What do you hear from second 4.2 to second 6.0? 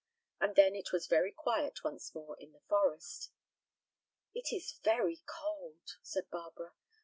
"It is very cold,"